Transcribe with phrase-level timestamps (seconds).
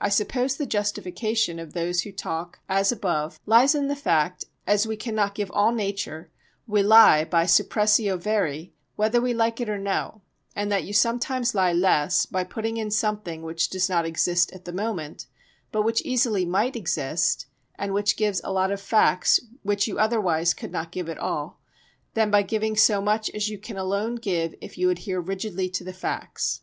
[0.00, 4.72] I suppose the justification of those who talk as above lies in the fact that,
[4.72, 6.30] as we cannot give all nature,
[6.66, 10.22] we lie by suppressio veri whether we like it or no,
[10.56, 14.64] and that you sometimes lie less by putting in something which does not exist at
[14.64, 15.26] the moment,
[15.72, 17.44] but which easily might exist
[17.78, 21.60] and which gives a lot of facts which you otherwise could not give at all,
[22.14, 25.84] than by giving so much as you can alone give if you adhere rigidly to
[25.84, 26.62] the facts.